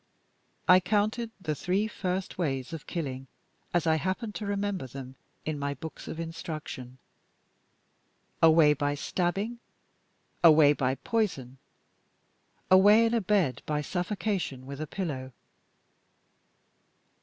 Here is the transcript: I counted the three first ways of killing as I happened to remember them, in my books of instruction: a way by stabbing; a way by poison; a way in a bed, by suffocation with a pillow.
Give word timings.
I 0.67 0.79
counted 0.79 1.29
the 1.39 1.53
three 1.53 1.87
first 1.87 2.39
ways 2.39 2.73
of 2.73 2.87
killing 2.87 3.27
as 3.71 3.85
I 3.85 3.97
happened 3.97 4.33
to 4.33 4.47
remember 4.47 4.87
them, 4.87 5.13
in 5.45 5.59
my 5.59 5.75
books 5.75 6.07
of 6.07 6.19
instruction: 6.19 6.97
a 8.41 8.49
way 8.49 8.73
by 8.73 8.95
stabbing; 8.95 9.59
a 10.43 10.51
way 10.51 10.73
by 10.73 10.95
poison; 10.95 11.59
a 12.71 12.79
way 12.79 13.05
in 13.05 13.13
a 13.13 13.21
bed, 13.21 13.61
by 13.67 13.81
suffocation 13.81 14.65
with 14.65 14.81
a 14.81 14.87
pillow. 14.87 15.33